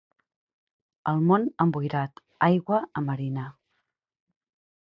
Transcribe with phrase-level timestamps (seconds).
[1.11, 3.47] El Mont emboirat, aigua a marina.